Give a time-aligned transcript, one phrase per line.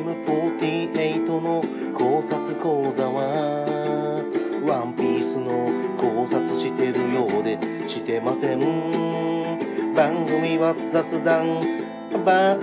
[0.00, 3.66] M48 の考察講座は
[4.64, 5.68] ワンピースの
[5.98, 8.60] 考察してるようでしてません。
[9.94, 11.60] 番組は雑談
[12.24, 12.56] ば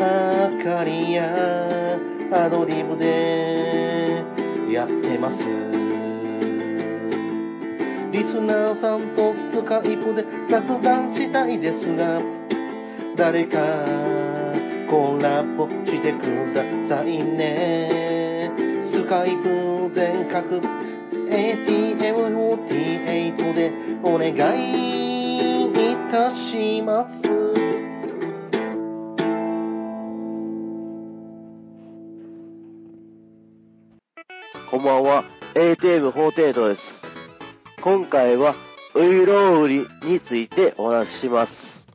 [0.64, 2.00] かりや
[2.32, 4.24] アドリブで
[4.72, 5.40] やってます。
[8.14, 12.22] リスナーさんとスカイプで雑談したいですが
[13.18, 14.05] 誰か
[14.90, 18.52] コラボしてくださいね
[18.86, 20.62] スカイプ全角
[21.30, 23.72] ATM48 で
[24.04, 24.96] お願い
[25.66, 25.70] い
[26.12, 27.22] たします
[34.70, 37.06] こんばんは、ATM48 です。
[37.82, 38.56] 今回は、
[38.94, 41.88] ウイロウリについてお話しします。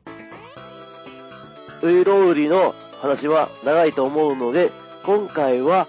[1.83, 4.71] ウイロウリの話は長いと思うので、
[5.03, 5.87] 今回は、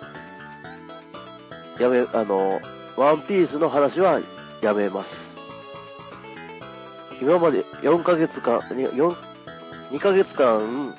[1.79, 2.61] やめ、あの、
[2.97, 4.21] ワンピースの話は
[4.63, 5.37] やめます。
[7.21, 10.95] 今まで4ヶ月間、2ヶ月間、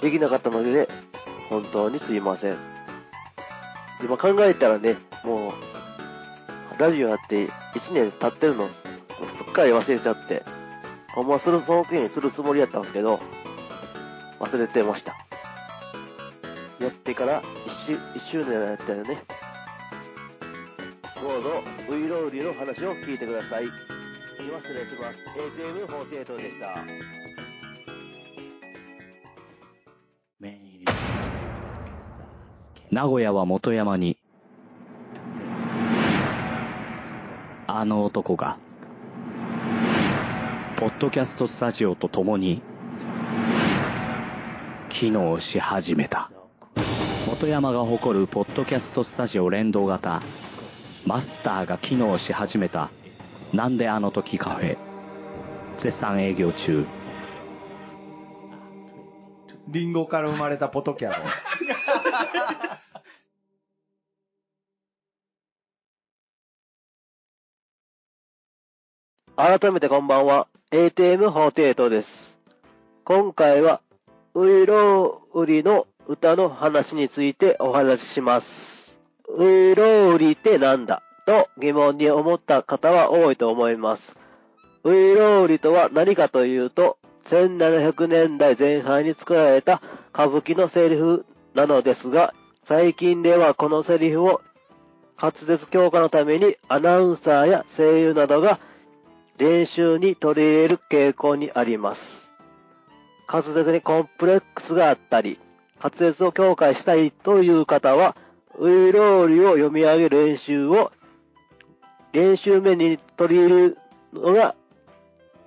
[0.00, 0.88] できなかったので、
[1.50, 2.56] 本当にすいません。
[4.02, 8.74] 今考えたらね、もう、ラジオやって1年経ってるの、す
[9.48, 10.44] っかり忘れちゃって、
[11.14, 13.20] ほんまする、その時にするつもりやったんですけど、
[14.40, 15.14] 忘れてました。
[16.78, 19.22] やってから1周 ,1 周年やったよね。
[21.20, 23.64] どうぞ、ウイロウリの話を聞いてください。
[23.64, 25.18] 今失礼します。
[25.36, 27.16] ATM48 でした。
[32.96, 34.16] 名古屋は元山に、
[37.66, 38.58] あの男が、
[40.78, 42.62] ポッドキャストスタジオと共に、
[44.98, 46.30] 機能し始めた。
[47.26, 50.22] 元山が誇るポッドキャストスタジオ連動型、
[51.04, 52.88] マスターが機能し始めた、
[53.52, 54.78] なんであの時カフェ、
[55.76, 56.86] 絶賛営業中。
[59.68, 61.16] リンゴから生まれたポトキャロ。
[69.60, 72.38] 改めてこんばんは、ATM48 です。
[73.04, 73.82] 今回は、
[74.38, 78.98] ウイロウリの歌の話についてお話しします。
[79.34, 84.14] ウイロウリってなんだと疑問に思った方は多いと思います。
[84.84, 86.98] ウイロウリとは何かというと、
[87.30, 89.80] 1700年代前半に作られた
[90.12, 91.24] 歌舞伎のセリフ
[91.54, 94.42] なのですが、最近ではこのセリフを
[95.18, 98.60] 滑舌強化のためにアナウンサーや声優などが
[99.38, 102.25] 練習に取り入れる傾向にあります。
[103.28, 105.38] 滑舌にコンプレックスがあったり、
[105.82, 108.16] 滑舌を強化したいという方は、
[108.58, 110.92] ウイローリを読み上げる練習を
[112.12, 113.78] 練習面に取り入れる
[114.12, 114.54] のが、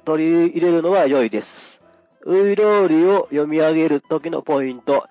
[0.05, 1.81] 取り入れるのが良いです。
[2.25, 5.07] ウイローリを読み上げる時のポイント、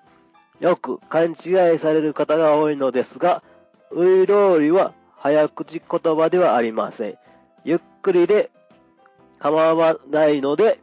[0.59, 3.43] よく勘違いされる方が多いのですが、
[3.91, 7.17] ウイローリは早口言葉ではありません。
[7.65, 8.51] ゆっくりで
[9.39, 10.79] 構わないので、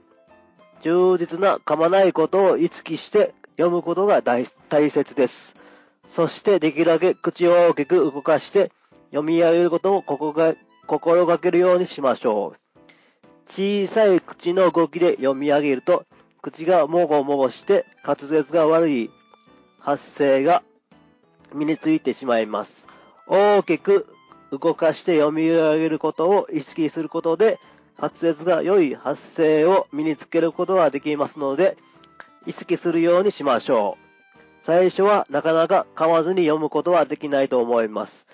[0.82, 4.46] 充実な噛まないことを意識して読むことが大
[4.90, 5.56] 切です。
[6.10, 8.70] そしてできるだけ口を大きく動かして
[9.10, 10.54] 読み上げることをここが
[10.86, 12.58] 心がけるようにしましょう。
[13.48, 16.04] 小さい口の動きで読み上げると、
[16.42, 19.10] 口がもごもごして滑舌が悪い
[19.80, 20.62] 発声が
[21.54, 22.86] 身についてしまいます。
[23.26, 24.06] 大きく
[24.52, 27.58] 動かして読み上げることを意識することで、
[27.98, 31.76] 滑舌が良い発声を身につけることができますので、
[32.46, 34.06] 意識するようにしましょう。
[34.62, 38.26] 最初はなかなか噛まずに読むことはできないと思います。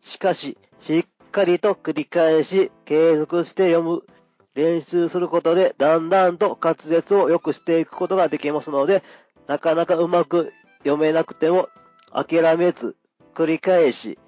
[0.00, 4.02] しかし、しっかりと繰り返し継続して読む
[4.54, 9.02] 練習することで、だんだんと滑舌を良くしていくことができますので、
[9.46, 11.68] なかなかうまく読めなくても
[12.12, 12.96] 諦めず、
[13.34, 14.18] 繰り返し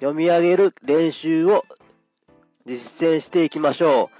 [0.00, 1.64] 読み上げる練習を
[2.68, 4.10] 実践していきましょ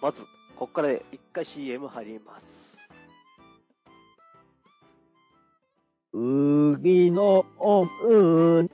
[0.00, 0.04] う。
[0.04, 0.20] まず、
[0.56, 2.78] ここから一回 CM 入ります。
[6.12, 8.68] うぎのおう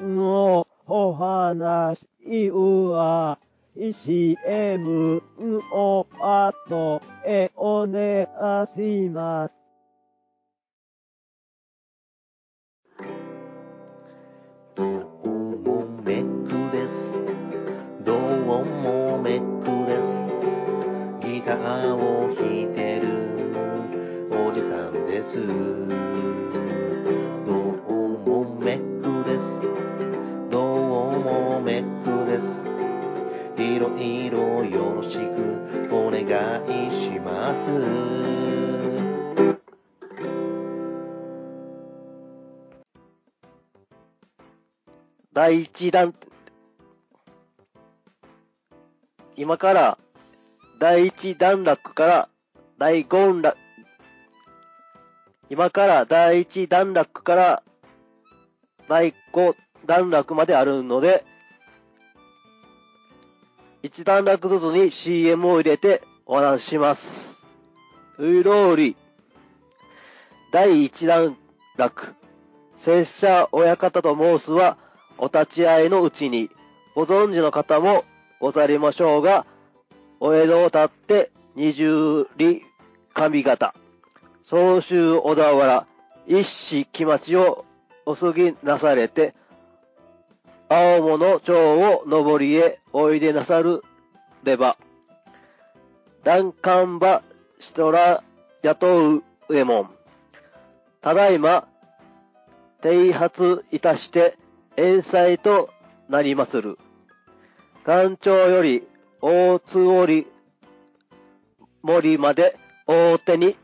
[0.00, 2.06] のお話
[2.50, 3.38] は
[3.74, 5.22] CM
[5.72, 8.24] を後へお願
[8.64, 9.67] いします。
[45.48, 46.14] 第一弾、
[49.34, 49.98] 今から
[50.78, 52.28] 第一段落から
[52.76, 53.54] 第五段、
[55.48, 57.62] 今から第一段落から
[58.90, 59.56] 第五
[59.86, 61.24] 段落まであるので、
[63.82, 67.46] 一段落ずつに CM を入れてお話しします。
[68.18, 68.98] うろうり。
[70.52, 71.38] 第一段
[71.78, 72.14] 落。
[72.80, 74.76] 拙者親方と申すは、
[75.18, 76.50] お立ち会いのうちに、
[76.94, 78.04] ご存知の方も
[78.40, 79.46] ござりましょうが、
[80.20, 82.62] お江戸を立って二十里
[83.14, 83.74] 上方、
[84.44, 85.86] 総州小田原、
[86.26, 87.64] 一子木町を
[88.06, 89.34] お過ぎなされて、
[90.68, 93.82] 青物町を上りへおいでなさる
[94.44, 94.76] れば、
[96.24, 97.22] 欄干馬
[97.58, 98.22] しとら
[98.62, 99.90] 雇うえもん。
[101.00, 101.66] ただいま、
[102.82, 104.36] 提発いたして、
[104.78, 105.70] 遠斎と
[106.08, 106.78] なりまする。
[107.84, 108.86] 岩頂より
[109.20, 110.28] 大津織
[111.82, 113.56] 森まで大手に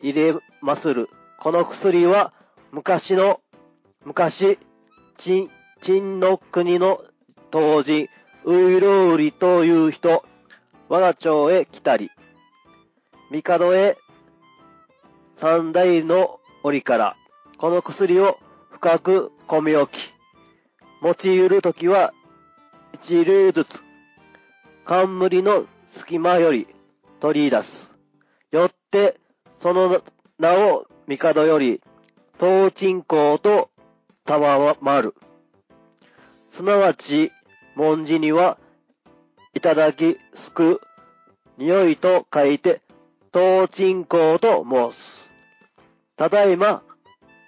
[0.00, 1.10] 入れまする。
[1.38, 2.32] この薬は
[2.72, 3.42] 昔の、
[4.06, 4.58] 昔、
[5.18, 5.50] 陳、
[5.82, 7.02] 陳の国の
[7.50, 8.08] 当時、
[8.46, 10.24] ウイロウリという人、
[10.88, 12.10] 我が町へ来たり、
[13.30, 13.98] 帝へ
[15.36, 17.16] 三代の折から、
[17.58, 18.38] この薬を
[18.70, 20.12] 深く込み置き、
[21.02, 22.12] 用いるときは
[23.02, 23.82] 一粒ずつ、
[24.84, 26.68] 冠の隙間より
[27.18, 27.90] 取り出す。
[28.52, 29.18] よって、
[29.60, 30.04] その
[30.38, 31.80] 名を帝より、
[32.38, 33.70] 東鎮公と
[34.24, 35.16] 賜る。
[36.50, 37.32] すなわち、
[37.74, 38.56] 文字には、
[39.52, 40.80] いただきすく、
[41.58, 42.82] 匂いと書いて、
[43.34, 45.28] 東鎮公と申す。
[46.16, 46.84] ただいま、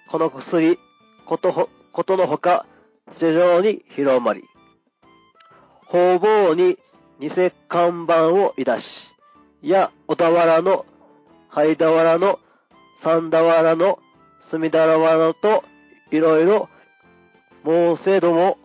[0.09, 0.77] この薬、
[1.25, 2.65] ことほ、ことのほか、
[3.13, 4.43] 世上に広まり、
[5.85, 6.79] 方々に
[7.19, 7.29] 偽
[7.69, 9.13] 看板をいたし、
[9.61, 10.87] や、小田原の、
[11.49, 12.39] 灰田原の、
[12.97, 13.99] 三田原の、
[14.49, 15.63] 隅田原のと、
[16.09, 16.67] いろいろ、
[17.63, 18.57] 申せども、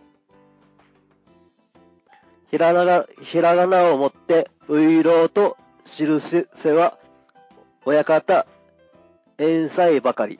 [2.49, 5.55] ひらがな、ひらがなをもって、ういろうと
[5.85, 6.97] 記せは、
[7.85, 8.47] 親方、
[9.37, 10.39] 遠斎ばかり。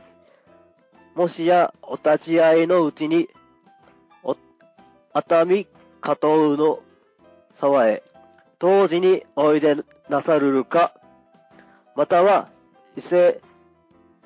[1.15, 3.29] もしや、お立ち会いのうちに、
[4.23, 4.37] お、
[5.13, 5.67] 熱海
[6.01, 6.79] 加藤の
[7.55, 8.03] 沢へ、
[8.57, 9.75] 当時においで
[10.07, 10.93] なさるるか、
[11.95, 12.49] または、
[12.95, 13.41] 伊勢、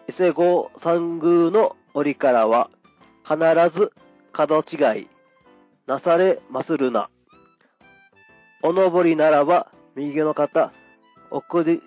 [0.07, 2.69] 伊勢郷三宮の折からは、
[3.23, 3.37] 必
[3.75, 3.93] ず
[4.31, 5.07] 角違い、
[5.87, 7.09] なされまするな。
[8.61, 10.71] お登りならば、右の方、
[11.31, 11.81] 奥り、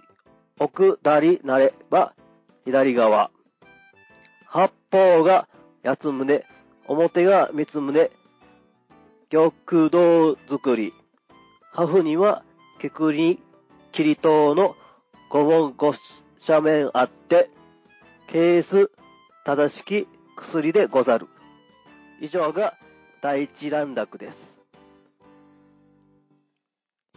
[0.58, 2.14] 奥だりなれば、
[2.64, 3.30] 左側。
[4.46, 5.48] 八方が
[5.84, 6.44] 八つ胸、
[6.88, 8.10] 表が三つ胸、
[9.30, 9.52] 玉
[9.90, 10.94] 堂作り。
[11.72, 12.42] ハフには、
[12.78, 13.42] けくり、
[13.92, 14.76] 切り塔の
[15.30, 15.94] 五門五
[16.46, 17.50] 斜面あって、
[18.28, 18.90] ケース、
[19.44, 21.28] 正しき薬でござる。
[22.20, 22.74] 以上が
[23.20, 24.38] 第一段落です。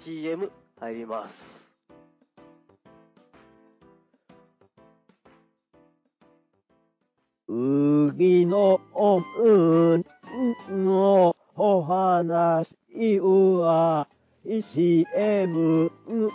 [0.03, 1.58] CM 入ります。
[8.19, 10.05] うぎのうん
[10.85, 12.75] のお話
[13.21, 14.07] は
[14.61, 15.89] CM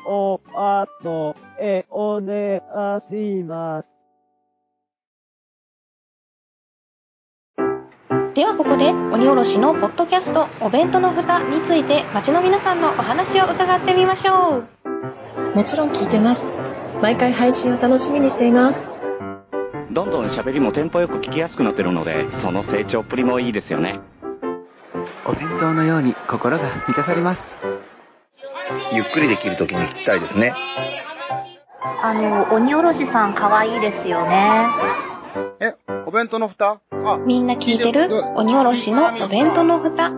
[0.07, 3.89] を後へお願いします。
[8.35, 16.47] ではここで鬼おろしのポッドキャストお弁当の蓋について街の皆さんのお話を伺ってみましょうもちろん聞いてます。
[17.03, 18.94] 毎回配信を楽しみにしています。
[19.95, 24.01] どんどん喋りもテンポよく聞きやすくなってるので、その成長っぷりもいいですよね。
[25.25, 27.43] お弁当のように心が満たされます。
[28.93, 30.53] ゆっくりできるときに聞きたいですね。
[32.03, 34.67] あの、鬼おろしさん可愛いですよね。
[35.61, 36.81] え、お弁当の蓋？
[36.91, 38.09] あ、みんな聞いてる？
[38.35, 40.11] 鬼おろしのお弁当の蓋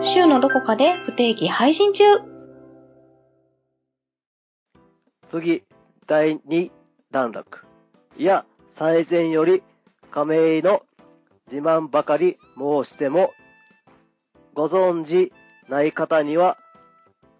[0.00, 2.04] 週のどこかで不定期配信中
[5.28, 5.64] 次、
[6.06, 6.70] 第2
[7.10, 7.64] 段落。
[8.16, 8.44] いや、
[8.76, 9.62] 最前より
[10.10, 10.82] 亀井の
[11.48, 13.32] 自慢ばかり申しても、
[14.52, 15.32] ご存知
[15.68, 16.58] ない方には、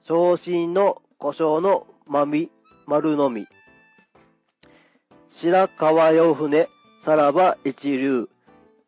[0.03, 2.53] 昇進の故障のまみ、
[2.87, 3.49] 丸のみ。
[5.33, 6.69] 白川洋船、
[7.05, 8.29] さらば一流。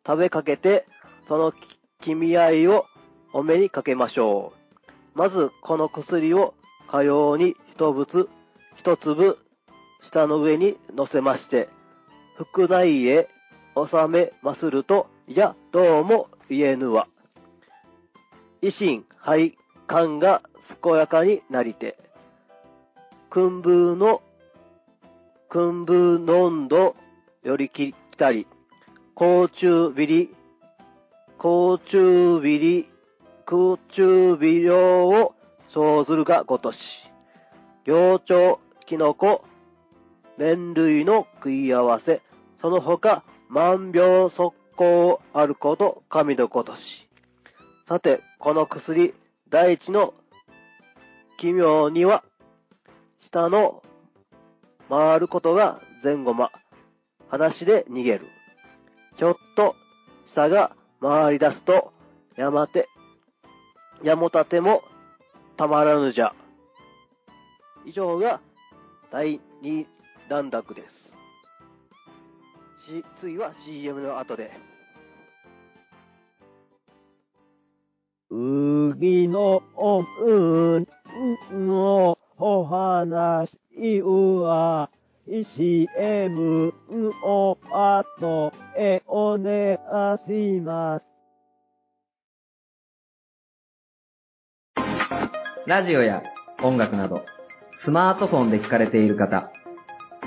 [0.05, 0.85] 食べかけて、
[1.27, 1.53] その
[1.99, 2.85] 君合いを
[3.33, 4.53] お目にかけましょ
[5.15, 5.17] う。
[5.17, 6.53] まず、この薬を
[6.89, 8.29] かように一物、
[8.77, 9.37] 一粒、
[10.01, 11.67] 下の上に乗せまして、
[12.37, 13.29] 腹内へ
[13.75, 17.07] 収めますると、いや、どうも言えぬわ。
[18.61, 20.43] 維新、肺、肝が
[20.83, 21.97] 健やかになりて、
[23.31, 24.21] 訓部の、
[25.49, 26.95] 訓部濃度
[27.41, 28.45] よりきたり、
[29.15, 30.35] 甲虫ビリ、
[31.39, 32.89] 甲虫ビリ、
[33.47, 35.33] 空中微量を
[35.73, 37.01] 生ずるがごとし、
[37.85, 39.43] 幼鳥、キノコ、
[40.37, 42.21] 麺類の食い合わせ、
[42.61, 47.07] その他万病速攻あること神のごとし。
[47.87, 49.13] さて、この薬、
[49.49, 50.13] 第一の
[51.37, 52.23] 奇妙には、
[53.19, 53.83] 下の
[54.89, 56.51] 回ることが前後ま、
[57.29, 58.27] 裸足で逃げる。
[59.17, 59.75] ちょっと
[60.25, 61.93] 下が回り出すと、
[62.35, 62.89] 山手、
[64.03, 64.83] やもたても
[65.55, 66.33] たまらぬじゃ。
[67.85, 68.41] 以上が
[69.11, 69.85] 第2
[70.29, 71.06] 段落です。
[72.87, 74.51] し次は CM の後で。
[78.29, 80.87] うぎのおうん
[81.67, 83.57] のお話
[84.01, 84.89] は
[85.43, 86.73] CM
[87.23, 89.75] をあとへお願
[90.15, 91.05] いします。
[95.65, 96.23] ラジオや
[96.63, 97.25] 音楽など、
[97.75, 99.51] スマートフォンで聞かれている方、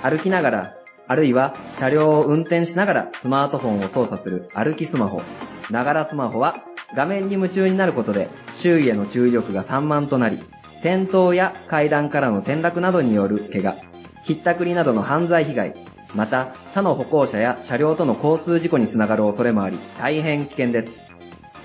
[0.02, 0.80] 歩きながら、
[1.11, 5.23] あるいは車両を運転しながらスマートフォンを操作する歩きスマホ、
[5.69, 6.62] ながらスマホは
[6.95, 10.37] 画面に夢中になることで周囲への注意力が散漫となり、
[10.83, 13.75] 転倒や階段からの転落などによる怪我、
[14.23, 15.75] ひったくりなどの犯罪被害、
[16.14, 20.88] また他の歩行者や車両との交通事故につながる恐れもあり、大変危険です。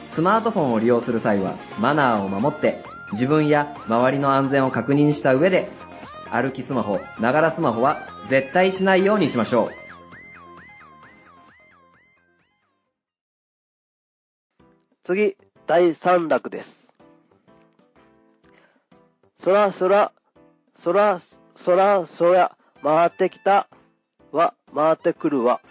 [0.10, 5.70] スマートフォンを利用する際はマナーを守って自分や周りの安全を確認した上で、
[6.32, 9.72] 歩きスマホ、ながらスマホは絶対しないようにしましょう。
[15.04, 16.90] 次、第3落です。
[19.44, 20.12] そらそら、
[20.80, 21.22] そら、
[21.56, 23.68] そらそら、回ってきた
[24.32, 25.62] は、回ってくるわ。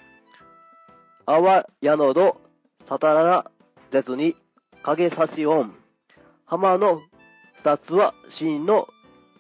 [1.27, 2.41] あわやのど、
[2.87, 3.45] さたらな、
[3.91, 4.37] 絶に、
[4.85, 5.75] 影差し音。
[6.47, 7.01] 浜の
[7.57, 8.87] 二つは、真の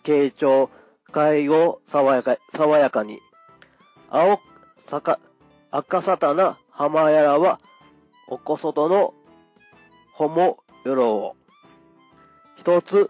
[0.02, 0.70] 傾聴、
[1.14, 3.20] 介護、爽やか、爽やかに。
[4.10, 4.40] 青、
[4.88, 5.20] さか、
[5.70, 7.60] 赤さたな、浜やらは、
[8.26, 9.14] おこそとの、
[10.12, 11.36] ほもよろを。
[12.56, 13.08] 一つ、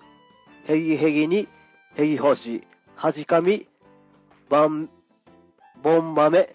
[0.67, 1.49] へぎへぎに、
[1.97, 3.69] へぎほし、はじかみ、
[4.51, 4.91] ばん、
[5.83, 6.55] ぼん豆、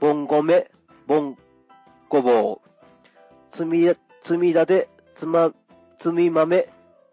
[0.00, 0.70] ぼん米、
[1.06, 1.36] ぼん
[2.08, 3.54] ごぼう。
[3.54, 3.86] つみ、
[4.24, 5.52] つみだて、つま、
[5.98, 6.70] つみ豆、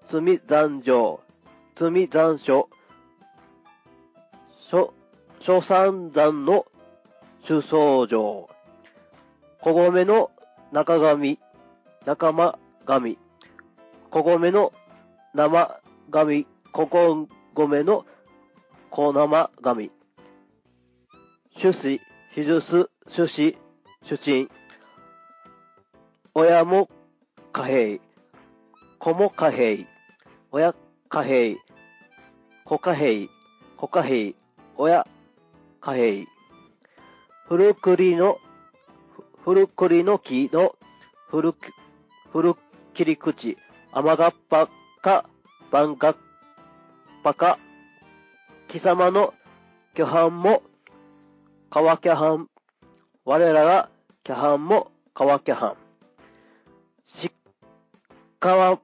[0.10, 1.20] つみ残上、
[1.76, 2.70] つみ残暑、
[4.70, 4.94] 諸、
[5.40, 6.66] 諸三山の
[7.46, 8.50] 主相上。
[9.62, 10.30] 小米の
[10.74, 11.40] 中髪、
[12.06, 13.18] 仲間神。
[14.12, 14.74] 小米の
[15.34, 15.80] 生
[16.12, 16.48] 神。
[16.74, 18.06] ここ米の
[18.90, 19.90] 小生神。
[21.56, 22.02] 主子、
[22.34, 23.58] ひずす、主子、
[24.04, 24.50] 主人。
[26.36, 26.90] 親も
[27.54, 28.02] 貨幣。
[29.00, 29.88] 子も貨幣。
[30.52, 30.76] 親
[31.08, 31.56] 貨幣。
[32.66, 33.30] 子貨幣。
[33.78, 34.36] 子貨幣。
[34.80, 35.08] 親
[35.82, 36.28] 貨幣。
[37.48, 38.38] 古栗の、
[39.44, 40.76] 古栗の木の
[41.32, 41.56] 古
[42.32, 42.54] 古
[42.94, 43.58] 切り口、
[43.92, 44.70] 甘がっぱ
[45.02, 45.28] か、
[45.72, 46.18] 番がっ
[47.24, 47.58] ぱか、
[48.68, 49.34] 貴様の
[49.96, 50.62] 巨藩も、
[51.72, 52.48] 川巨藩、
[53.26, 53.90] 我らが
[54.24, 55.76] 巨藩も川巨藩。
[57.04, 57.32] しっ
[58.40, 58.80] かわ、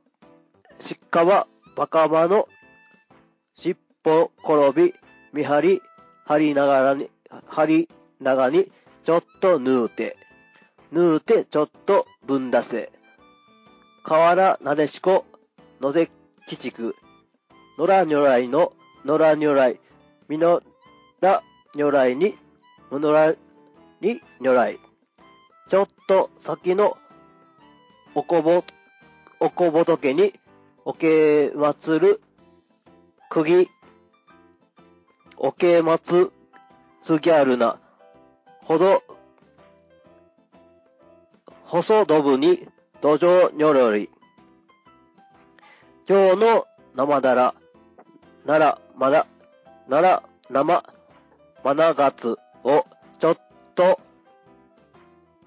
[0.80, 1.46] しっかわ、
[1.76, 2.48] バカバの、
[3.56, 5.03] 尻尾転び、
[5.34, 5.82] 見張り、
[6.26, 7.10] 張りながらに、
[7.48, 7.90] 張り
[8.22, 8.72] ながに、
[9.04, 10.16] ちょっと縫うて、
[10.92, 12.92] 縫うてちょっとぶんだせ。
[14.04, 15.26] 河原なでしこ、
[15.82, 16.12] のぜ
[16.48, 16.96] きちく、
[17.78, 18.74] 野良如来の
[19.06, 19.80] 野良如来、
[20.30, 20.62] みの
[21.20, 21.42] ら
[21.76, 22.38] 如来に、
[22.92, 23.34] むのら
[24.02, 24.80] に如来。
[25.70, 26.98] ちょっと先の
[28.14, 28.64] おこぼ、
[29.40, 30.34] おこぼとけに、
[30.86, 32.22] おけまつる、
[33.30, 33.68] 釘、
[35.38, 36.32] おけまつ、
[37.06, 37.80] すぎゃるな、
[38.62, 39.04] ほど、
[41.66, 42.68] 細どぶに、
[43.02, 44.10] 土壌にょろり。
[46.08, 47.56] 今日の生だら、
[48.46, 49.26] なら、まだ、
[49.88, 50.84] なら、生、
[51.64, 52.86] まながつを、
[53.20, 53.38] ちょっ
[53.76, 54.00] と、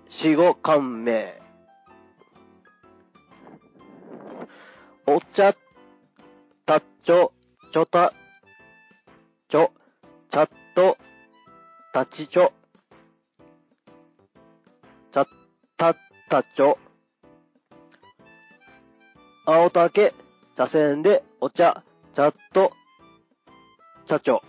[0.08, 1.40] しごかんめ。
[5.06, 5.54] お茶、
[6.64, 7.32] たっちょ、
[7.72, 8.12] ちょた、
[9.56, 9.72] ちょ、
[10.28, 10.98] ちゃっと、
[11.90, 12.52] たちちょ、
[15.10, 15.26] ちゃっ
[15.78, 15.96] たっ
[16.28, 16.76] たちょ、
[19.46, 20.12] 青竹、
[20.58, 21.82] 茶筅でお茶、
[22.12, 22.70] チャット、
[24.06, 24.42] 社長。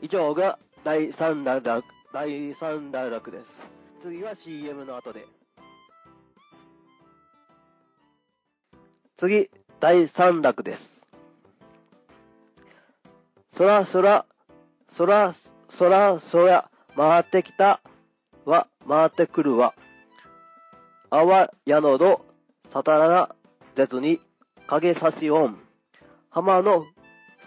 [0.00, 3.66] 以上が第3段落、第3段落です。
[4.00, 5.26] 次は CM の後で。
[9.16, 9.50] 次、
[9.80, 10.97] 第3落です。
[13.58, 14.24] そらそら、
[14.92, 15.34] そら、
[15.68, 17.80] そらそら、回ってきた
[18.44, 19.74] は、回ってくるわ。
[21.10, 22.24] あわやのど、
[22.70, 23.34] さたらな、
[23.74, 24.20] 絶に、
[24.68, 25.58] 影差し音。
[26.30, 26.86] 浜の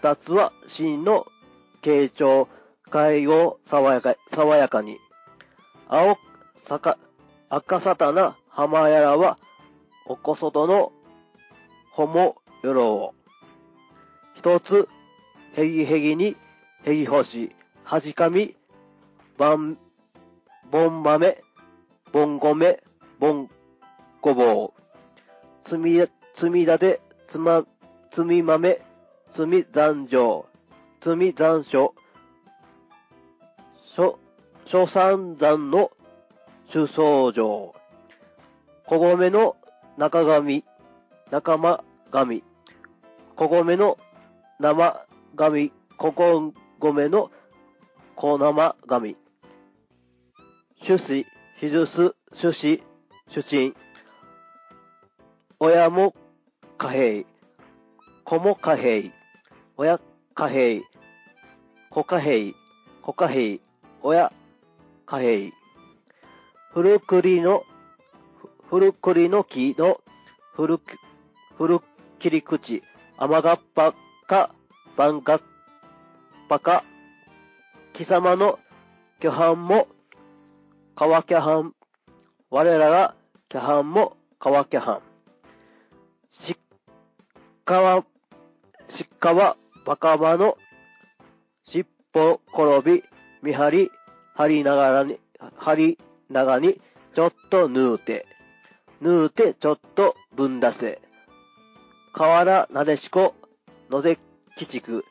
[0.02, 1.24] 二つは、真の、
[1.80, 2.46] 傾聴、
[2.90, 4.98] 介護、爽やか、爽やかに。
[5.88, 6.18] 青、
[6.66, 6.98] さか、
[7.48, 9.38] 赤さたな、浜やらは、
[10.04, 10.92] おこそとの、
[11.90, 13.14] ほもよろを。
[14.34, 14.90] 一つ、
[15.54, 16.36] へぎへぎに、
[16.84, 17.54] へぎほし、
[17.84, 18.56] はじかみ、
[19.36, 19.76] ばん、
[20.70, 21.42] ぼんまめ、
[22.10, 22.82] ぼんごめ、
[23.18, 23.50] ぼん
[24.22, 24.82] ごぼう。
[25.64, 26.00] つみ、
[26.36, 27.64] つみだて、つま、
[28.10, 28.80] つみまめ、
[29.34, 30.68] つみざんじょう、
[31.00, 31.94] つみざんしょ、
[33.94, 34.18] しょ、
[34.64, 35.90] しょさんざんの、
[36.70, 37.80] しゅそうじょう。
[38.86, 39.56] こごめの、
[39.98, 40.64] なかがみ、
[41.30, 42.42] なかまがみ、
[43.36, 43.98] こごめの、
[44.58, 45.04] なま、
[45.36, 47.30] 神、ここ米の
[48.16, 49.16] 小生神。
[50.82, 51.26] 主子、
[51.58, 52.82] ひずす、主子、
[53.28, 53.74] 主人。
[55.58, 56.14] 親も
[56.76, 57.24] 貨幣、
[58.24, 59.12] 子も貨幣、
[59.76, 60.00] 親
[60.34, 60.82] 貨幣、
[61.88, 62.52] 子貨幣、
[63.00, 63.60] 子貨幣、
[64.02, 64.32] 親
[65.06, 65.52] 貨幣。
[66.74, 67.62] 古栗の、
[68.68, 70.00] 古栗の木の
[70.54, 70.80] 古、
[71.56, 71.80] 古
[72.18, 72.82] 切り口、
[73.16, 73.94] 甘がっぱ
[74.26, 74.54] か、
[74.96, 75.40] 番がっ
[76.48, 76.84] ぱか、
[77.92, 78.58] 貴様の
[79.20, 79.88] 巨藩も、
[80.94, 81.74] 川巨藩、
[82.50, 83.14] 我らが
[83.48, 85.00] 巨藩も川巨藩。
[86.30, 86.56] しっ
[87.64, 88.04] かわ、
[88.88, 90.58] しっかわ、バカバの、
[91.64, 93.04] 尻尾転び、
[93.42, 93.90] 見張り、
[94.34, 95.18] 張りながらに、
[95.56, 96.80] 張りながに、
[97.14, 98.26] ちょっと縫うて、
[99.00, 101.00] 縫うてちょっとぶんだせ。
[102.12, 103.34] 河原なでしこ、
[103.90, 104.20] のぜき
[104.56, 105.04] ちく、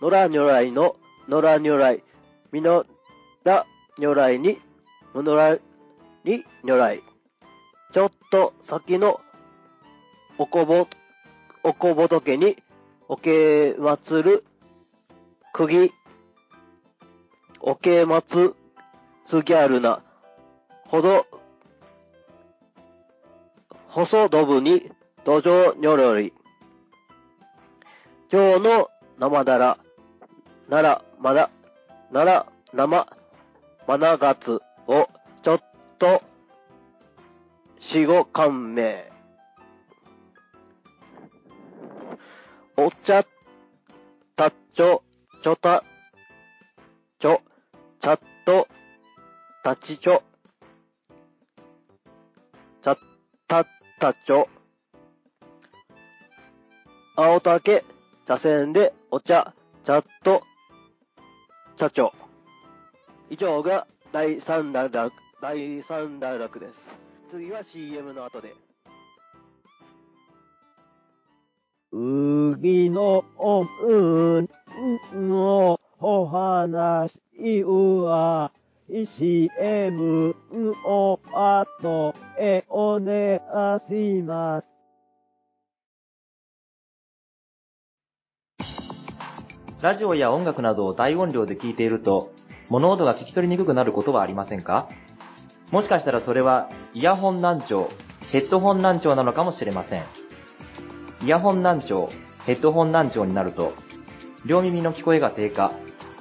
[0.00, 0.96] 野良如来の
[1.28, 2.02] 野良如来、
[2.52, 2.84] みの
[3.44, 3.66] ら
[3.98, 4.60] 如来に、
[5.14, 5.58] むのら
[6.24, 7.02] に如来。
[7.92, 9.20] ちょっと先の
[10.38, 10.86] おこぼ、
[11.62, 12.62] おこぼとけに、
[13.08, 14.44] おけまつる、
[15.52, 15.92] くぎ、
[17.60, 18.54] おけまつ、
[19.28, 20.02] すぎゃるな、
[20.88, 21.26] ほど、
[23.88, 24.90] 細どぶに、
[25.24, 26.32] 土壌にょろり。
[28.28, 29.78] 今日の生だら、
[30.68, 31.48] なら、まだ、
[32.10, 33.06] なら、生、
[33.86, 35.08] まながつを、
[35.44, 35.60] ちょっ
[35.96, 36.22] と、
[37.78, 39.12] しごかんめ。
[42.76, 43.24] お茶、
[44.34, 45.04] たっちょ、
[45.44, 45.84] ちょた、
[47.20, 47.42] ちょ、
[48.00, 48.66] ちゃっと、
[49.62, 50.24] たちちょ、
[52.82, 52.98] ちゃっ
[53.46, 53.66] たっ
[54.00, 54.48] たちょ、
[57.14, 57.84] 青竹、
[58.26, 60.42] 茶筅でお茶、チャット、
[61.76, 62.12] 茶長。
[63.30, 66.72] 以上が第3段落、第3段落です。
[67.30, 68.52] 次は CM の後で。
[71.92, 74.48] 海のうん
[75.28, 77.20] のお話
[77.62, 78.50] は
[78.90, 80.34] CM
[80.84, 83.36] を後へお願
[83.76, 84.75] いします。
[89.82, 92.32] ラジオや音楽などを大音量で聞いていると、
[92.70, 94.88] 物音が聞き取りにくくなることはありませんか？
[95.70, 97.90] もしかしたらそれは、イヤホン難聴、
[98.32, 100.02] ヘッドホン難聴なのかもしれません。
[101.22, 102.10] イヤホン難聴、
[102.46, 103.74] ヘッドホン難聴になると、
[104.46, 105.72] 両耳の聞こえが低下、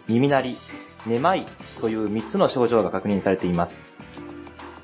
[0.10, 0.58] 耳鳴り、
[1.06, 1.46] めまい
[1.80, 3.94] という3つの症状が確認されています。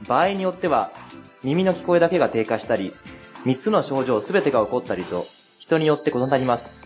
[0.08, 0.92] 場合によっては、
[1.44, 2.94] 耳の聞こえだけが低下したり、
[3.44, 5.28] 3つの症状すべてが起こったりと、
[5.60, 6.81] 人によって異なります。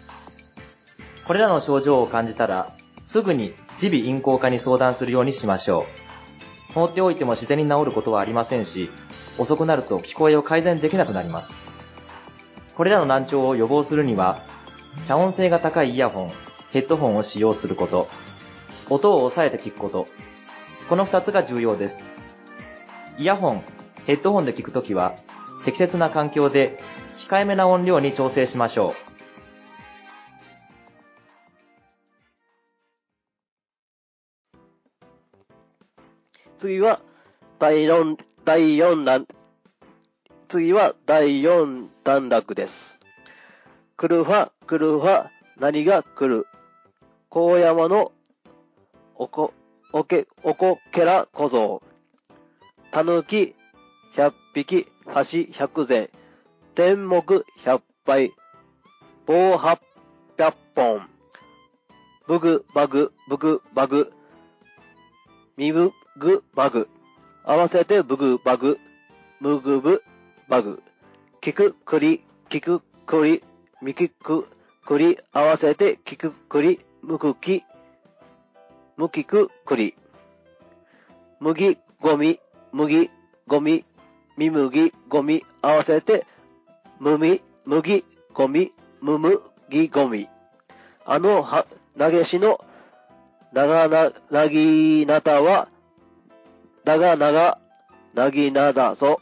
[1.25, 2.71] これらの症状を感じたら、
[3.03, 5.85] すぐに耳鼻咽喉科に相談するようにしましょ
[6.69, 6.73] う。
[6.73, 8.89] 放っておいても自然に治ることはありませんし、
[9.37, 11.57] 遅くなると聞こえを改善できなくなります。
[12.75, 14.43] これらの難聴を予防するには、
[15.07, 16.31] 遮音性が高いイヤホン、
[16.71, 18.07] ヘッドホンを使用すること、
[18.89, 20.07] 音を抑えて聞くこと、
[20.89, 22.03] この2つが重要です。
[23.17, 23.63] イヤホン、
[24.05, 25.15] ヘッドホンで聞くときは、
[25.63, 26.83] 適切な環境で
[27.17, 29.04] 控えめな音量に調整しましょう。
[36.65, 36.99] 次は
[37.59, 39.27] 第4、第4弾、
[40.47, 42.97] 次は第4段落です。
[43.97, 45.27] 来るファ、来るファ、
[45.59, 46.47] 何が来る？
[47.29, 48.11] 高山の
[49.13, 49.53] おこ、
[49.93, 51.83] おけ、おこけら小僧。
[52.89, 53.53] たぬき
[54.15, 56.09] 100匹、橋100膳。
[56.73, 57.21] 天目
[57.63, 58.33] 100杯。
[59.27, 59.77] 棒800
[60.73, 61.07] 本。
[62.25, 64.11] ブグバグ、ブグバグ。
[65.57, 66.89] みぶぐばぐ。
[67.43, 68.77] 合わせてぶぐばぐ。
[69.39, 70.03] むぐぶ
[70.49, 70.83] ばぐ。
[71.39, 73.43] きくくり、きくくり、
[73.81, 74.47] みきく
[74.85, 77.63] くり、合わせてきくくり、むくき、
[78.97, 79.95] むきくくり。
[81.39, 82.39] むぎごみ、
[82.73, 83.09] むぎ
[83.47, 83.85] ごみ、
[84.35, 86.25] みむぎごみ、合わせて
[86.99, 90.27] むみ、むぎごみ、むむぎごみ。
[91.05, 91.65] あのは、
[91.95, 92.59] なげしの
[93.55, 95.69] 長な、なぎなたは、
[96.83, 97.57] だがなが、
[98.13, 99.21] なぎなだぞ。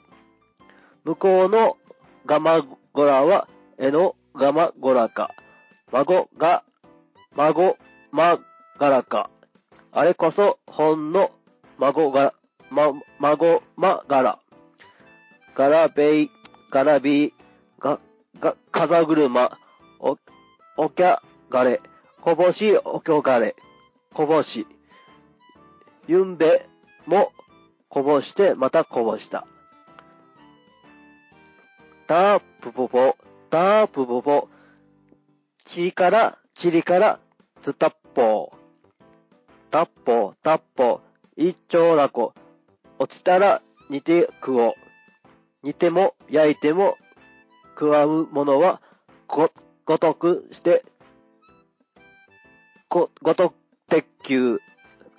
[1.04, 1.78] 向こうの
[2.26, 5.30] ガマゴラは、えのガマゴラか。
[5.92, 6.64] 孫が、
[7.36, 7.78] 孫、
[8.12, 8.40] ま
[8.80, 9.30] がらか。
[9.92, 11.30] あれこそ、ほんの、
[11.78, 12.34] 孫が、
[12.72, 14.40] ま、孫まがら。
[15.54, 16.32] ガラベイ、
[16.72, 17.32] ガラビー、
[17.80, 18.00] が、
[18.40, 19.60] が、風車、
[20.00, 20.18] お、
[20.76, 21.82] おきゃがれ、
[22.22, 23.56] こぼしおきょがれ、
[24.14, 24.68] こぼし。
[26.08, 26.68] ゆんべ
[27.08, 27.32] も、
[27.90, 29.48] こぼして、またこぼした。
[32.06, 33.18] たーぷぽぽ、
[33.50, 34.50] たーぷぽぽ、
[35.66, 37.20] ちりから、ちりから、
[37.64, 38.64] つたっぽー。
[39.72, 41.02] たっぽ、たっぽ、
[41.36, 42.36] 一丁らこ、
[43.00, 44.74] 落ちたら煮て食おう。
[45.64, 46.98] 煮ても焼いても
[47.74, 48.82] 食わうものは
[49.28, 49.50] ご、
[49.86, 50.86] ごとくして、
[52.90, 53.56] ご、ごと
[53.94, 54.60] 鉄球、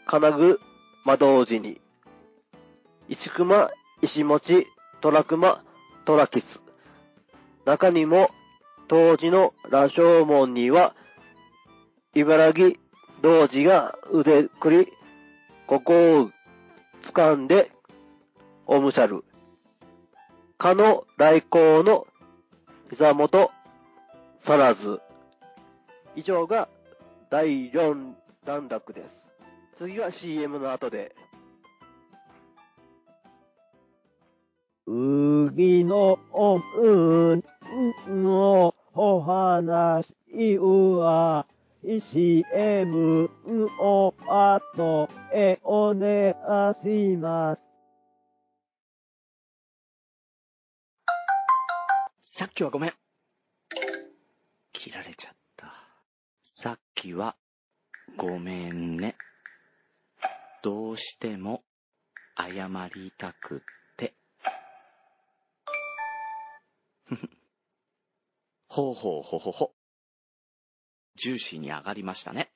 [0.05, 0.61] 金具、
[1.05, 1.81] 魔道寺に。
[3.09, 3.71] 石熊、
[4.03, 4.67] 石持ち、
[5.01, 5.63] 虎熊、
[6.05, 6.61] 虎キス。
[7.65, 8.33] 中にも、
[8.89, 10.97] 当時の羅生門には、
[12.17, 12.73] 茨城
[13.23, 14.93] 童子が腕くり、
[15.69, 16.31] ここを
[17.05, 17.71] 掴んで、
[18.67, 19.25] おむしゃる。
[20.59, 22.09] かの来光の
[22.91, 23.53] 膝元
[24.41, 25.01] さらず。
[26.17, 26.69] 以上が
[27.31, 29.27] 第4段落です。
[29.77, 31.15] 次は CM の後で。
[34.87, 37.43] うぎのおう
[38.07, 40.15] のお話
[40.59, 41.47] は
[42.01, 46.33] CM の後へお願
[46.73, 47.61] いします。
[52.23, 52.93] さっきはごめん。
[54.73, 55.73] 切られちゃった。
[56.43, 57.37] さっきは、
[58.17, 59.17] ごめんね。
[60.63, 61.63] どうしても、
[62.37, 63.59] 謝りたくっ
[63.97, 64.15] て。
[67.05, 67.29] ふふ。
[68.69, 69.73] ほうほうほほほ。
[71.17, 72.51] ジューシーに上がりましたね。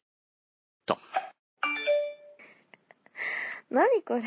[0.87, 0.99] と。
[3.71, 4.23] 何これ。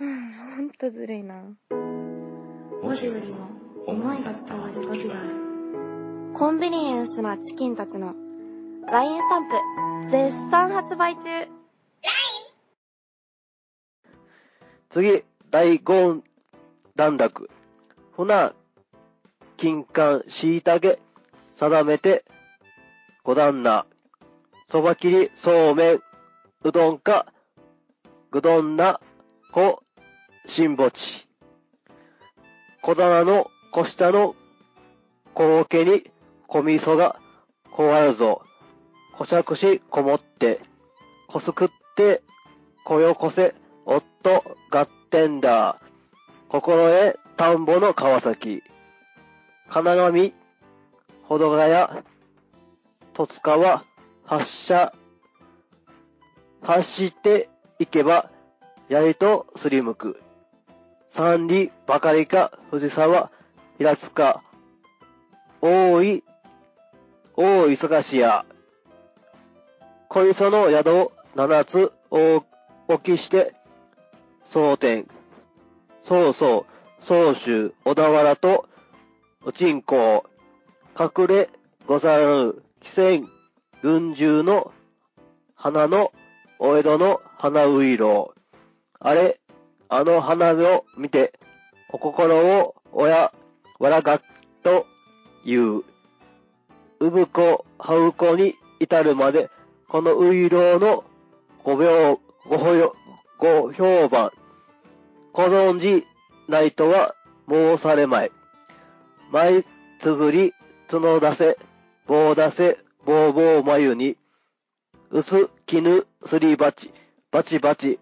[0.00, 1.42] うん、ほんとずるいな。
[1.70, 3.46] 文字よりも
[3.86, 6.34] 思いが伝わる時がある。
[6.36, 8.23] コンビニエンスなチキンたちの
[8.86, 11.48] LINE スタンプ絶賛発売中
[14.90, 16.22] 次、第5
[16.94, 17.50] 段落。
[18.12, 18.54] 船、
[19.56, 20.98] 金柑、椎茸、
[21.56, 22.24] 定めて、
[23.24, 23.86] 五段な。
[24.70, 26.00] そば切り、そうめん、
[26.62, 27.26] うどんか、
[28.30, 29.00] ぐどんな、
[29.52, 29.82] こ、
[30.46, 31.26] しんぼち。
[32.82, 34.36] 小棚の小下の
[35.32, 36.10] 小桶に
[36.46, 37.16] 小味噌が
[37.70, 38.42] こわるぞ。
[39.16, 40.60] こしゃくしこもって、
[41.28, 42.22] こすくって、
[42.84, 43.54] こよこせ、
[43.86, 45.80] おっと、合点だ。
[46.48, 48.64] 心得、田んぼの川崎。
[49.68, 50.34] 金上、
[51.22, 52.02] ほどがや、
[53.12, 53.84] 戸塚は、
[54.24, 54.92] 発射、
[56.60, 57.48] 発して
[57.78, 58.30] いけば、
[58.88, 60.20] やりとすりむく。
[61.10, 63.30] 三里ばかりか、藤沢、
[63.78, 64.42] 平塚、
[65.60, 66.24] 大い、
[67.36, 68.44] 大忙しや。
[70.14, 72.44] 小磯の宿を七つ大
[72.86, 73.52] 置きして、
[74.44, 75.08] 蒼天、
[76.04, 76.66] 曹操、
[77.02, 78.68] 曹州、小田原と、
[79.44, 80.24] おちんこ
[80.96, 81.50] 隠れ
[81.88, 83.28] ござる、汽船、
[83.82, 84.70] 軍中の
[85.56, 86.12] 花の、
[86.60, 88.40] お江戸の花ういろう。
[89.00, 89.40] あれ、
[89.88, 91.32] あの花を見て、
[91.90, 93.32] お心を親、
[93.80, 94.22] わらが
[94.62, 94.86] と
[95.44, 95.84] 言う。
[97.00, 99.50] うぶこ、はうこに至るまで、
[99.94, 101.04] このういろうの
[101.62, 102.96] ご病、ごほよ、
[103.38, 104.32] ご評判、
[105.32, 106.04] ご存知
[106.48, 107.14] ないとは
[107.48, 108.32] 申されまい。
[109.30, 109.64] 舞
[110.00, 110.52] つぐり、
[110.88, 111.58] 角出せ、
[112.08, 114.16] 棒出せ、ぼうぼう眉に、
[115.12, 116.92] 薄絹すり鉢、
[117.30, 118.00] バチバチ、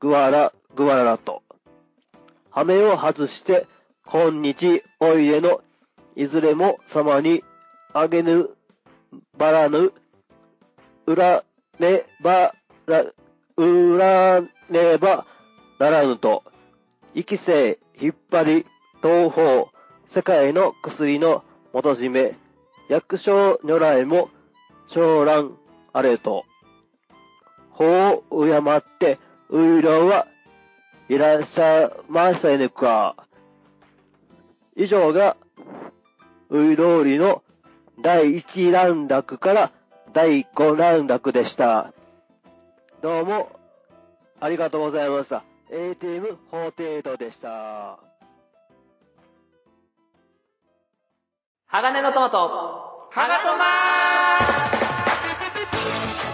[0.00, 1.44] ぐわら、ぐわらと。
[2.50, 3.68] 羽目を外して、
[4.04, 5.60] 今日おいでの、
[6.16, 7.44] いずれも様に
[7.92, 8.50] あげぬ、
[9.38, 9.92] ばらぬ、
[11.10, 11.42] 裏
[11.80, 12.54] ねば
[12.86, 13.04] ら、
[13.56, 15.26] 裏ねば
[15.80, 16.44] ならぬと、
[17.16, 18.66] 生きせ引っ張り、
[19.02, 19.70] 東方、
[20.06, 21.42] 世界の薬の
[21.72, 22.36] 元締め、
[22.88, 24.28] 役所如来も、
[24.86, 25.56] 長蘭
[25.92, 26.44] あれと、
[27.72, 29.18] 法を敬って、
[29.48, 30.28] ういろは
[31.08, 33.16] いらっしゃいませぬか。
[34.76, 35.36] 以上が、
[36.50, 37.42] ういろうりの
[38.00, 39.72] 第1乱落から
[40.12, 41.92] 第5乱落でした。
[43.00, 43.50] どうも、
[44.40, 45.44] ありがとうございました。
[45.70, 47.98] ATM 法程度でした。
[51.68, 52.38] 鋼のトマト、
[53.12, 53.64] ハガトマ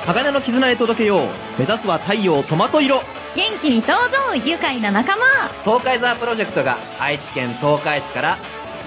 [0.06, 1.28] 鋼の絆へ届けよう。
[1.58, 3.02] 目指すは太陽トマト色。
[3.34, 5.24] 元気に登場愉快な仲間
[5.64, 8.38] 東海ザープロジェクトが愛知県東海市から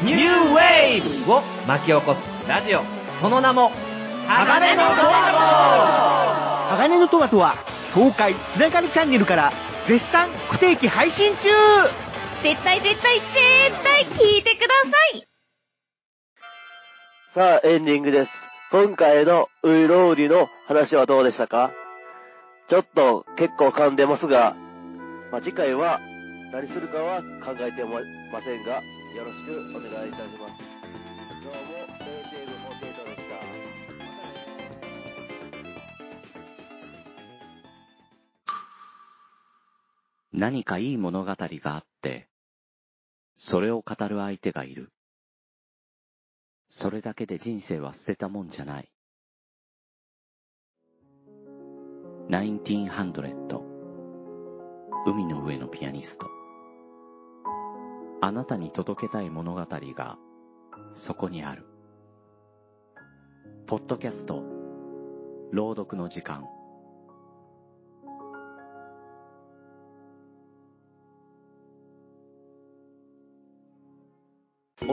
[0.02, 2.82] ニューウェーブを巻き起こすラジオ。
[3.22, 3.72] その名も、
[4.30, 5.32] 鋼のトマ
[6.70, 7.56] ト鋼のトマトは
[7.96, 9.52] 東海つながるチャンネルから
[9.86, 11.50] 絶賛不定期配信中
[12.44, 13.34] 絶対絶対絶
[13.84, 15.26] 対聞いてください
[17.34, 18.32] さあ、エンディングです。
[18.72, 21.72] 今回のウイロウリの話はどうでしたか？
[22.68, 24.56] ちょっと結構噛んでますが、
[25.32, 26.00] まあ、次回は
[26.52, 28.00] 何するかは考えてま
[28.42, 28.82] せんが、よ
[29.26, 30.62] ろしくお願いいたします。
[31.44, 31.60] どうも、
[40.40, 42.30] 何かいい物語があって、
[43.36, 44.94] それを語る相手がいる。
[46.70, 48.90] それだけで人生は捨てたもんじゃない。
[52.30, 53.60] 1900
[55.08, 56.28] 海の上のピアニスト。
[58.22, 60.18] あなたに届けたい物語が
[60.96, 61.66] そこにある。
[63.68, 64.42] ポッドキャスト、
[65.52, 66.46] 朗読の時間。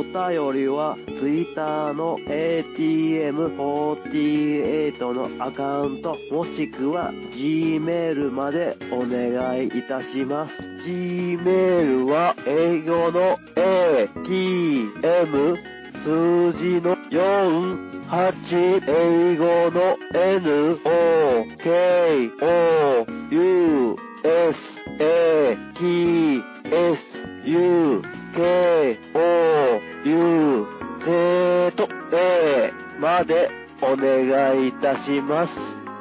[0.07, 10.55] 便りは Twitter の ATM48 のアカウントもしくは Gmail までお願いいたします。
[10.87, 15.59] Gmail は英語の ATM
[16.05, 27.03] 数字の4 8英語の N O K O U S A T S
[27.45, 28.01] U
[28.33, 28.97] K
[30.07, 30.66] O U
[31.05, 33.51] Z A まで
[33.83, 35.59] お願いいたします。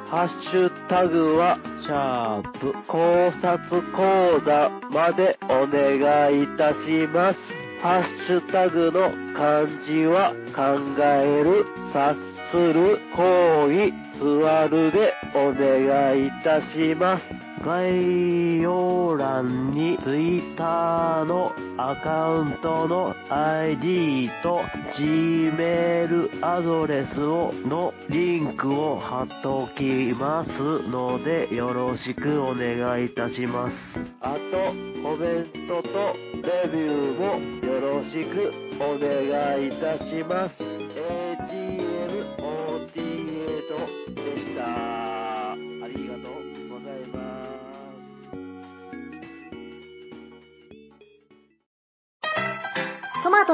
[0.08, 7.38] ハッシュタグは、シャープ考察講座までお願いいたします。
[7.82, 12.14] ハッシュタグの漢字は、考える、察
[12.52, 17.45] する、行為、座るでお願いいたします。
[17.66, 24.60] 概要欄に Twitter のアカウントの ID と
[24.92, 33.76] Gmail アドレスをのリンクを貼っておきますのでよろしくお願いいたします。
[34.20, 40.75] あとコメントとレビューもよろしくお願いいたします。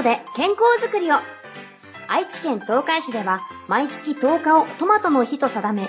[0.02, 1.16] で健康づくりを
[2.08, 5.88] 愛知県東海市では毎月10日をトマトの日と定め、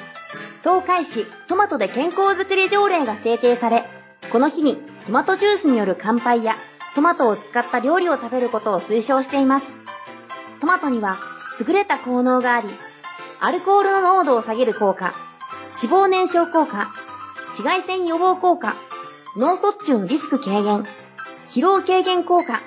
[0.62, 3.84] 東海市トマトで健康づくり条例が制定され、
[4.32, 6.56] この日にトマトジュースによる乾杯や
[6.96, 9.66] トマトを使った料理を食べることを推奨しています。
[10.62, 11.18] トマトには
[11.60, 12.70] 優れた効能があり、
[13.42, 15.14] アルコールの濃度を下げる効果、
[15.82, 16.94] 脂肪燃焼効果、
[17.48, 18.76] 紫外線予防効果、
[19.36, 20.86] 脳卒中のリスク軽減、
[21.50, 22.62] 疲労軽減効果、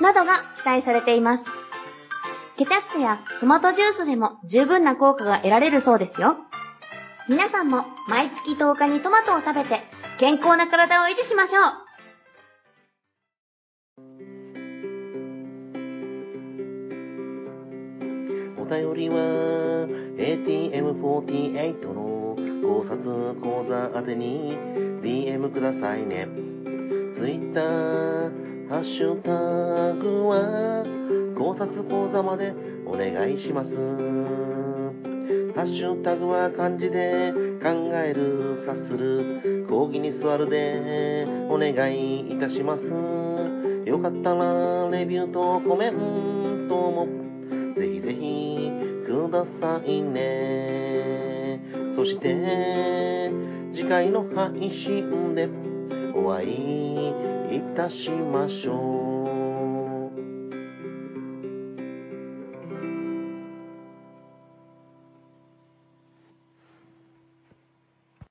[0.00, 1.44] などが期待されています。
[2.56, 6.36] ケチャップやトマトジュースでも十分な効果が得られるそうですよ。
[7.28, 9.82] 皆さんも毎月10日にトマトを食べて
[10.18, 11.62] 健康な体を維持しましょう。
[18.60, 24.56] お便りは ATM48 の考察講座宛てに
[25.02, 26.28] DM くださいね。
[27.14, 30.86] ツイッター、ハッシュタグは
[31.36, 32.54] 考察講座まで
[32.86, 33.76] お願いします。
[33.76, 33.82] ハ
[35.64, 42.86] ッシュタグは漢字で考える、察する、講義に座るでお願いいたします。
[43.84, 47.06] よかったらレビューとコメントも
[47.76, 48.70] ぜひぜひ
[49.04, 51.60] くださいね。
[51.94, 53.30] そして
[53.74, 55.50] 次回の配信で
[56.14, 57.12] お会い
[57.54, 59.11] いたしましょう。